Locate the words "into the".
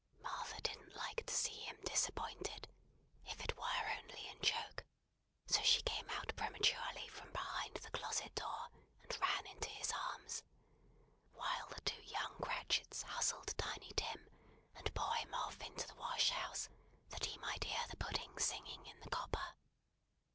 15.61-15.93